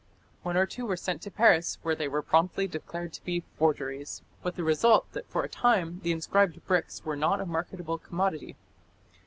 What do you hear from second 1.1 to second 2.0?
to Paris, where